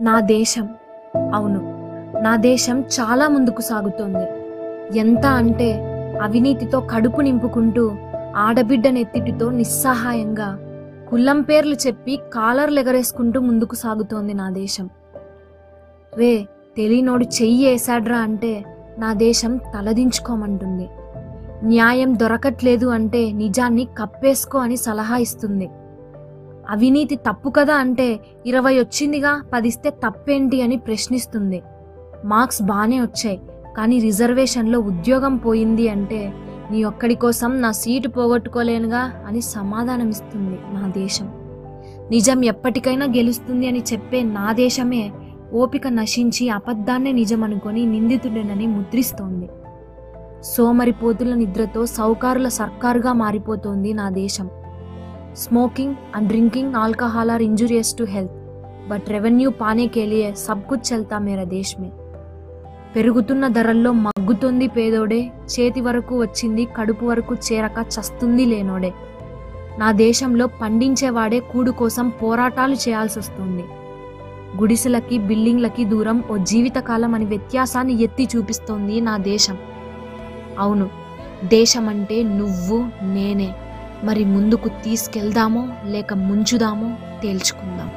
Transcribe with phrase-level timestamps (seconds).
[0.00, 0.68] నా దేశం.
[1.34, 1.60] అవును
[2.22, 4.26] నా దేశం చాలా ముందుకు సాగుతోంది.
[4.98, 5.82] ఎంత అంటే
[6.22, 7.92] అవినీతితో కడుపు నింపుకుంటూ
[8.36, 10.58] ఆడబిడ్డనెత్తిటితో నిస్సహాయంగా
[11.10, 14.90] కుల్లం పేర్లు చెప్పి కాలర్లు ఎగరేసుకుంటూ ముందుకు సాగుతోంది నా దేశం.
[16.16, 18.64] రే తెలియనోడు చెయ్యి వేసాడ్రా అంటే
[18.98, 20.88] నా దేశం తలదించుకోమంటుంది.
[21.64, 25.70] న్యాయం దొరకట్లేదు అంటే నిజాన్ని కప్పేసుకో అని సలహా ఇస్తుంది.
[26.70, 31.62] అవినీతి తప్పు కదా అంటే ఇరవై వచ్చిందిగా పదిస్తే తప్పేంటి అని ప్రశ్నిస్తుంది.
[32.24, 33.40] మార్క్స్ బాగానే వచ్చాయి
[33.76, 36.32] కానీ రిజర్వేషన్లో ఉద్యోగం పోయింది అంటే
[36.70, 41.32] నీ ఒక్కడి కోసం నా సీటు పోగొట్టుకోలేనుగా అని సమాధానమిస్తుంది నా దేశం.
[42.10, 45.12] నిజం ఎప్పటికైనా గెలుస్తుంది అని చెప్పే నా దేశమే
[45.52, 49.48] ఓపిక నశించి అబద్ధాన్నే నిజం అనుకొని నిందితుడేనని ముద్రిస్తోంది.
[50.42, 54.50] సోమరిపోతుల నిద్రతో సౌకారుల సర్కారుగా మారిపోతోంది నా దేశం.
[55.35, 58.29] smoking and drinking alcohol are injurious to health
[58.89, 61.91] but revenue पाने के लिए सब कुछ चलता मेरा देश में
[62.95, 65.17] పెరుగుతున్న ధరల్లో మగ్గుతుంది పేదోడే
[65.53, 68.91] చేతి వరకు వచ్చింది కడుపు వరకు చేరక చస్తుంది లేనోడే
[69.79, 73.65] నా దేశంలో పండించేవాడే కూడు కోసం పోరాటాలు చేయాల్సి వస్తుంది
[74.57, 79.57] గుడిసెలకి బిల్డింగ్లకి దూరం ఓ జీవితకాలం అని వ్యత్యాసాన్ని ఎత్తి చూపిస్తోంది నా దేశం
[80.59, 80.87] అవును
[81.49, 82.77] దేశం అంటే నువ్వు
[83.11, 83.49] నేనే
[84.04, 86.88] మరి ముందుకు తీసుకెళ్దామో లేక ముంచుదామో
[87.22, 87.90] తేల్చుకుందాం.